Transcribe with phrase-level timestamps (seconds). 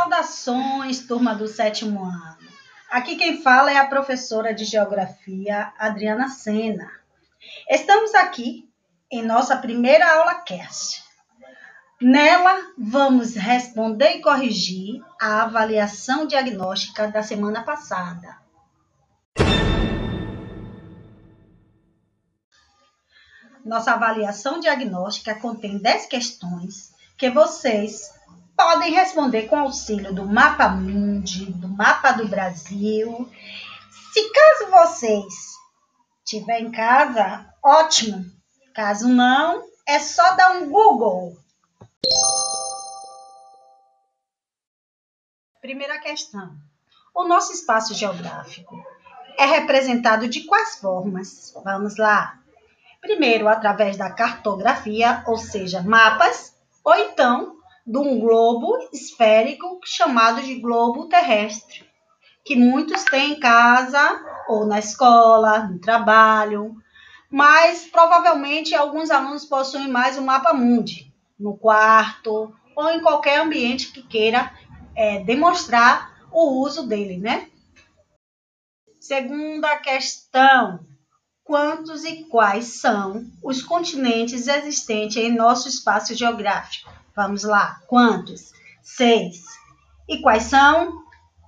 [0.00, 2.48] Saudações, turma do sétimo ano.
[2.90, 6.90] Aqui quem fala é a professora de Geografia, Adriana Sena.
[7.68, 8.66] Estamos aqui
[9.10, 11.04] em nossa primeira aula cast.
[12.00, 18.38] Nela, vamos responder e corrigir a avaliação diagnóstica da semana passada.
[23.62, 28.18] Nossa avaliação diagnóstica contém 10 questões que vocês
[28.60, 33.26] podem responder com auxílio do Mapa Mundi, do Mapa do Brasil.
[34.12, 35.34] Se caso vocês
[36.26, 38.22] tiver em casa, ótimo.
[38.74, 41.34] Caso não, é só dar um Google.
[45.62, 46.54] Primeira questão.
[47.14, 48.76] O nosso espaço geográfico
[49.38, 51.54] é representado de quais formas?
[51.64, 52.38] Vamos lá.
[53.00, 57.59] Primeiro, através da cartografia, ou seja, mapas, ou então
[57.90, 61.84] de um globo esférico chamado de globo terrestre,
[62.44, 63.98] que muitos têm em casa
[64.46, 66.76] ou na escola, no trabalho,
[67.28, 73.90] mas provavelmente alguns alunos possuem mais o mapa mundi no quarto ou em qualquer ambiente
[73.90, 74.54] que queira
[74.94, 77.48] é, demonstrar o uso dele, né?
[79.00, 80.78] Segunda questão:
[81.42, 86.99] quantos e quais são os continentes existentes em nosso espaço geográfico?
[87.14, 88.52] Vamos lá, quantos?
[88.82, 89.44] Seis.
[90.08, 91.02] E quais são?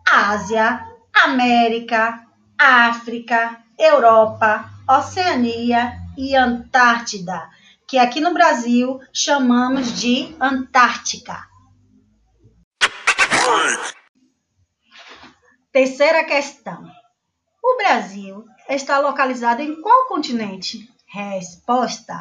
[0.08, 0.86] Ásia,
[1.24, 2.26] América,
[2.58, 7.48] África, Europa, Oceania e Antártida,
[7.88, 11.46] que aqui no Brasil chamamos de Antártica.
[15.72, 16.84] Terceira questão.
[17.62, 20.90] O Brasil está localizado em qual continente?
[21.06, 22.14] Resposta: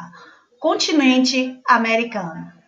[0.58, 2.61] continente americano.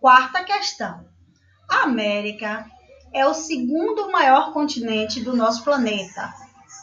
[0.00, 1.04] Quarta questão.
[1.68, 2.64] A América
[3.12, 6.32] é o segundo maior continente do nosso planeta.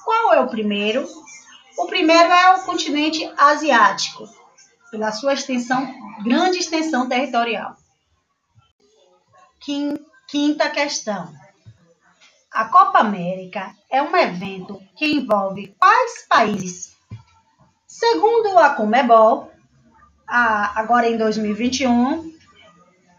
[0.05, 1.07] Qual é o primeiro?
[1.79, 4.29] O primeiro é o continente asiático,
[4.91, 5.91] pela sua extensão,
[6.23, 7.75] grande extensão territorial.
[10.27, 11.33] Quinta questão.
[12.51, 16.95] A Copa América é um evento que envolve quais países?
[17.87, 19.51] Segundo a Comebol,
[20.27, 22.36] agora em 2021,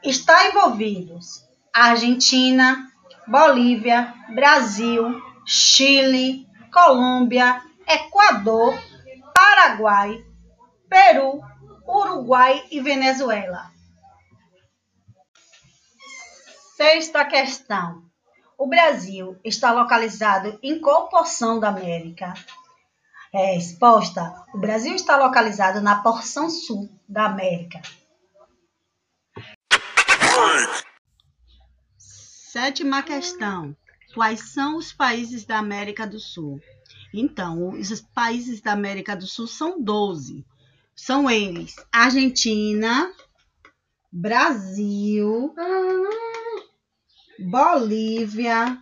[0.02, 2.90] está envolvidos Argentina,
[3.26, 8.78] Bolívia, Brasil, Chile, Colômbia, Equador,
[9.34, 10.24] Paraguai,
[10.88, 11.40] Peru,
[11.86, 13.70] Uruguai e Venezuela.
[16.76, 18.02] Sexta questão.
[18.56, 22.34] O Brasil está localizado em qual porção da América?
[23.32, 27.80] Resposta: o Brasil está localizado na porção sul da América.
[32.60, 33.76] Sétima questão.
[34.12, 36.60] Quais são os países da América do Sul?
[37.14, 40.44] Então, os países da América do Sul são 12.
[40.92, 43.14] São eles: Argentina,
[44.10, 45.54] Brasil,
[47.38, 48.76] Bolívia,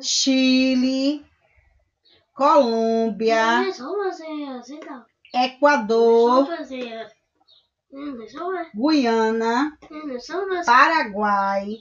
[0.00, 1.26] Chile,
[2.32, 3.64] Colômbia,
[5.34, 6.46] Equador,
[8.74, 9.78] Guiana,
[10.66, 11.76] Paraguai,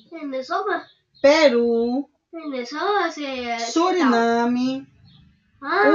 [1.22, 2.10] Peru,
[3.72, 4.88] Suriname,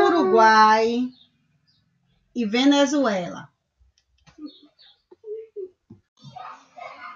[0.06, 1.09] Uruguai
[2.34, 3.49] e Venezuela.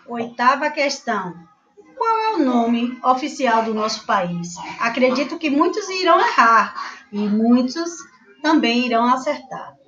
[0.07, 1.35] Oitava questão.
[1.97, 4.57] Qual é o nome oficial do nosso país?
[4.81, 7.91] Acredito que muitos irão errar e muitos
[8.43, 9.82] também irão acertar.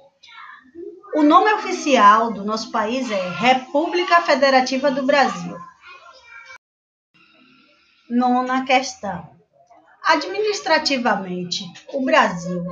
[1.14, 5.56] O nome oficial do nosso país é República Federativa do Brasil.
[8.10, 9.30] Nona questão.
[10.02, 11.62] Administrativamente,
[11.92, 12.64] o Brasil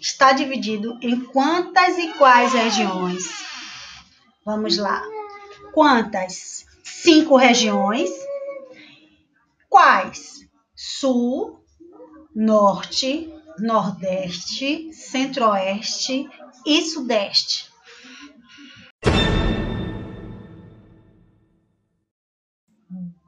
[0.00, 3.44] está dividido em quantas e quais regiões?
[4.42, 5.02] Vamos lá.
[5.74, 6.64] Quantas?
[6.82, 8.08] Cinco regiões.
[9.68, 10.48] Quais?
[10.74, 11.62] Sul,
[12.34, 16.26] Norte, Nordeste, Centro-Oeste
[16.66, 17.70] e Sudeste.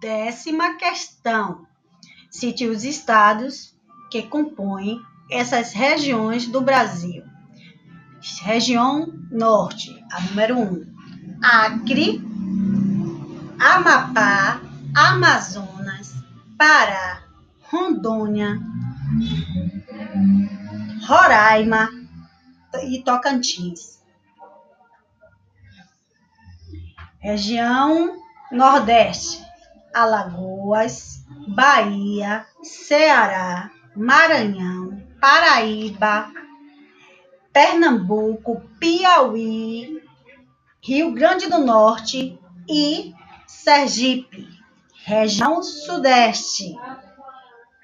[0.01, 1.67] Décima questão.
[2.31, 3.75] Cite os estados
[4.11, 5.01] que compõem
[5.31, 7.25] essas regiões do Brasil.
[8.43, 10.63] Região Norte, a número 1.
[10.63, 10.97] Um.
[11.43, 12.21] Acre,
[13.59, 14.61] Amapá,
[14.95, 16.15] Amazonas,
[16.59, 17.23] Pará,
[17.63, 18.61] Rondônia,
[21.07, 21.91] Roraima,
[22.85, 23.97] e Tocantins.
[27.19, 29.45] Região Nordeste:
[29.93, 36.31] Alagoas, Bahia, Ceará, Maranhão, Paraíba,
[37.53, 40.03] Pernambuco, Piauí,
[40.81, 42.39] Rio Grande do Norte
[42.69, 43.15] e
[43.47, 44.47] Sergipe.
[45.05, 46.77] Região Sudeste: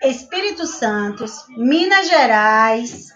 [0.03, 1.25] Espírito Santo,
[1.57, 3.12] Minas Gerais,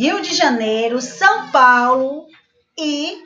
[0.00, 2.26] Rio de Janeiro, São Paulo
[2.74, 3.22] e.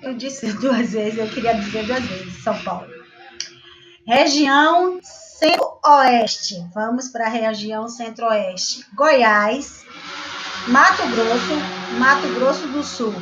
[0.00, 2.90] Eu disse duas vezes, eu queria dizer duas vezes, São Paulo.
[4.06, 6.54] Região Centro-Oeste.
[6.72, 8.86] Vamos para a região Centro-Oeste.
[8.94, 9.84] Goiás,
[10.68, 13.12] Mato Grosso, Mato Grosso do Sul.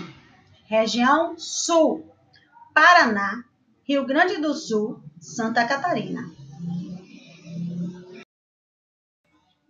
[0.67, 2.09] Região Sul.
[2.73, 3.43] Paraná,
[3.83, 6.31] Rio Grande do Sul, Santa Catarina.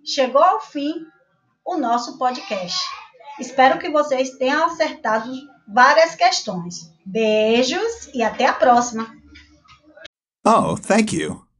[0.05, 1.07] Chegou ao fim
[1.65, 2.79] o nosso podcast.
[3.39, 5.33] Espero que vocês tenham acertado
[5.67, 6.93] várias questões.
[7.05, 9.07] Beijos e até a próxima.
[10.45, 11.52] Oh, thank you.